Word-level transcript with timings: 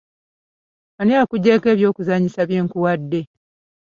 Ani 0.99 1.13
akuggyeeko 1.21 1.65
ebyokuzannyisa 1.73 2.41
bye 2.49 2.61
nkuwadde? 2.65 3.19